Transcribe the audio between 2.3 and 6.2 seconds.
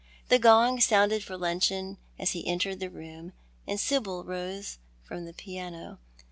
he entered the room, and Sybil rose from the piano.